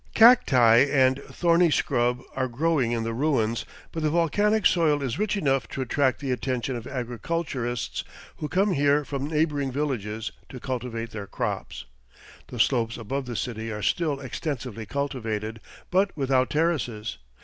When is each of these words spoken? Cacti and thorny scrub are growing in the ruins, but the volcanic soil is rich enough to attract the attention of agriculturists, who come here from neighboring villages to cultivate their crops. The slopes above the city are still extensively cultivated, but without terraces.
Cacti 0.15 0.85
and 0.89 1.19
thorny 1.27 1.69
scrub 1.69 2.23
are 2.35 2.47
growing 2.47 2.91
in 2.91 3.03
the 3.03 3.13
ruins, 3.13 3.65
but 3.91 4.01
the 4.01 4.09
volcanic 4.09 4.65
soil 4.65 5.03
is 5.03 5.19
rich 5.19 5.37
enough 5.37 5.67
to 5.67 5.81
attract 5.83 6.19
the 6.21 6.31
attention 6.31 6.75
of 6.75 6.87
agriculturists, 6.87 8.03
who 8.37 8.49
come 8.49 8.71
here 8.71 9.05
from 9.05 9.27
neighboring 9.27 9.71
villages 9.71 10.31
to 10.49 10.59
cultivate 10.59 11.11
their 11.11 11.27
crops. 11.27 11.85
The 12.47 12.59
slopes 12.59 12.97
above 12.97 13.27
the 13.27 13.35
city 13.35 13.71
are 13.71 13.83
still 13.83 14.19
extensively 14.19 14.87
cultivated, 14.87 15.59
but 15.91 16.17
without 16.17 16.49
terraces. 16.49 17.19